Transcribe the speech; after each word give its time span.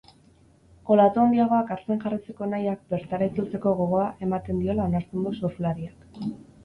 Olatu 0.93 1.21
handiagoak 1.23 1.73
hartzen 1.75 2.01
jarraitzeko 2.05 2.47
nahiak 2.53 2.81
bertara 2.95 3.27
itzultzeko 3.33 3.77
gogoa 3.83 4.09
ematen 4.29 4.65
diola 4.67 4.89
onartzen 4.91 5.29
du 5.29 5.35
surflariak. 5.43 6.09